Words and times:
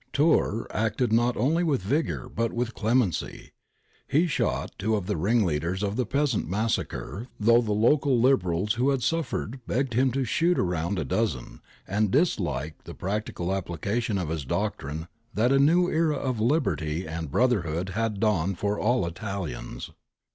Tiirr 0.13 0.65
acted 0.71 1.13
not 1.13 1.37
only 1.37 1.63
with 1.63 1.83
vigour 1.83 2.27
but 2.27 2.51
with 2.51 2.73
clemency. 2.73 3.51
He 4.07 4.25
shot 4.25 4.71
two 4.79 4.95
of 4.95 5.05
the 5.05 5.15
ring 5.15 5.45
leaders 5.45 5.83
of 5.83 5.95
the 5.95 6.07
peasant 6.07 6.49
massacre, 6.49 7.27
though 7.39 7.61
the 7.61 7.71
local 7.71 8.19
Liberals 8.19 8.73
who 8.73 8.89
had 8.89 9.03
suffered 9.03 9.59
begged 9.67 9.93
him 9.93 10.11
to 10.13 10.23
shoot 10.23 10.57
a 10.57 10.63
round 10.63 11.07
dozen, 11.07 11.61
and 11.87 12.09
disliked 12.09 12.85
the 12.85 12.95
practical 12.95 13.49
appli 13.49 13.79
cation 13.79 14.17
of 14.17 14.29
his 14.29 14.43
doctrine 14.43 15.07
that 15.35 15.51
a 15.53 15.59
new 15.59 15.87
era 15.87 16.15
of 16.15 16.39
liberty 16.41 17.07
and 17.07 17.29
brotherhood 17.29 17.89
had 17.89 18.19
dawned 18.19 18.57
for 18.57 18.79
all 18.79 19.05
Italians. 19.05 19.91